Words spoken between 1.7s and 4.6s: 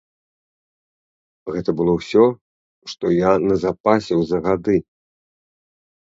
было ўсё, што я назапасіў за